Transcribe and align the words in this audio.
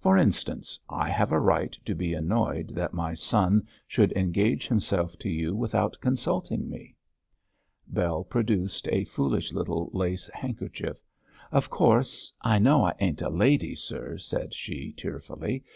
'For 0.00 0.18
instance, 0.18 0.76
I 0.88 1.08
have 1.08 1.30
a 1.30 1.38
right 1.38 1.70
to 1.84 1.94
be 1.94 2.12
annoyed 2.12 2.70
that 2.74 2.94
my 2.94 3.14
son 3.14 3.68
should 3.86 4.10
engage 4.16 4.66
himself 4.66 5.16
to 5.20 5.30
you 5.30 5.54
without 5.54 5.96
consulting 6.00 6.68
me.' 6.68 6.96
Bell 7.86 8.24
produced 8.24 8.88
a 8.90 9.04
foolish 9.04 9.52
little 9.52 9.88
lace 9.92 10.28
handkerchief. 10.34 11.06
'Of 11.52 11.70
course, 11.70 12.32
I 12.40 12.58
know 12.58 12.82
I 12.82 12.94
ain't 12.98 13.22
a 13.22 13.30
lady, 13.30 13.76
sir,' 13.76 14.18
said 14.18 14.52
she, 14.52 14.90
tearfully. 14.94 15.62